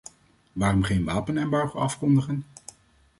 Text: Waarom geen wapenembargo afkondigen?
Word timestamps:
Waarom 0.53 0.83
geen 0.83 1.03
wapenembargo 1.05 1.79
afkondigen? 1.79 2.45